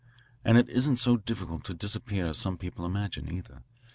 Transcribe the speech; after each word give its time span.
And 0.43 0.57
it 0.57 0.67
isn't 0.67 0.97
so 0.97 1.15
difficult 1.15 1.63
to 1.65 1.75
disappear 1.75 2.25
as 2.25 2.39
some 2.39 2.57
people 2.57 2.87
imagine, 2.87 3.31
either. 3.31 3.61